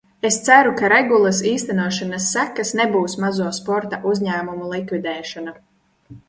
[0.27, 5.55] Es ceru, ka regulas īstenošanas sekas nebūs mazo sporta uzņēmumu likvidēšana.